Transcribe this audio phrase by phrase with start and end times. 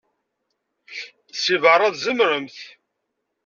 [1.41, 2.57] Seg beṛṛa, tzemremt.